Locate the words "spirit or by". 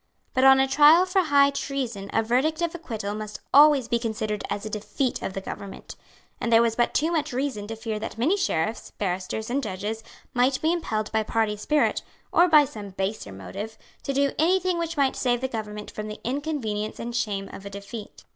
11.55-12.65